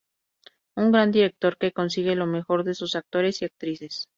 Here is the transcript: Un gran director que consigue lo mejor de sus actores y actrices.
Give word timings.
Un 0.75 0.91
gran 0.91 1.11
director 1.11 1.57
que 1.59 1.71
consigue 1.73 2.15
lo 2.15 2.25
mejor 2.25 2.63
de 2.63 2.73
sus 2.73 2.95
actores 2.95 3.43
y 3.43 3.45
actrices. 3.45 4.09